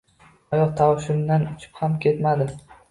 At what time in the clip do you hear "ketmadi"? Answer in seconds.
2.09-2.53